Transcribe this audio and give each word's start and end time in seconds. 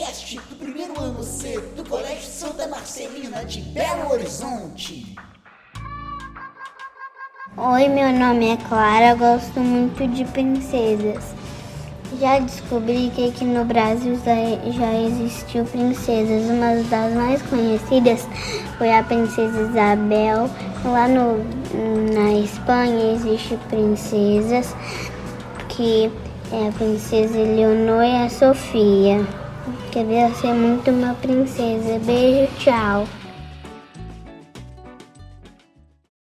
podcast 0.00 0.40
do 0.48 0.56
primeiro 0.56 0.98
ano 0.98 1.22
C 1.22 1.60
do 1.76 1.84
Colégio 1.84 2.22
Santa 2.22 2.66
Marcelina 2.68 3.44
de 3.44 3.60
Belo 3.60 4.10
Horizonte. 4.10 5.14
Oi, 7.54 7.88
meu 7.88 8.10
nome 8.10 8.48
é 8.48 8.56
Clara, 8.56 9.14
gosto 9.14 9.60
muito 9.60 10.08
de 10.08 10.24
princesas. 10.24 11.22
Já 12.18 12.38
descobri 12.38 13.12
que 13.14 13.28
aqui 13.28 13.44
no 13.44 13.62
Brasil 13.66 14.18
já 14.24 14.94
existiu 14.94 15.66
princesas. 15.66 16.50
Uma 16.50 16.82
das 16.88 17.14
mais 17.14 17.42
conhecidas 17.42 18.26
foi 18.78 18.90
a 18.90 19.02
princesa 19.02 19.60
Isabel. 19.60 20.48
Lá 20.82 21.08
no, 21.08 21.44
na 22.14 22.32
Espanha 22.40 23.12
existe 23.12 23.58
princesas 23.68 24.74
que 25.68 26.10
é 26.52 26.68
a 26.68 26.72
princesa 26.72 27.38
Eleonor 27.38 28.02
e 28.02 28.24
a 28.24 28.30
Sofia. 28.30 29.39
Queria 29.90 30.30
ser 30.34 30.54
muito 30.54 30.90
uma 30.90 31.14
princesa. 31.14 31.98
Beijo, 31.98 32.50
tchau. 32.58 33.06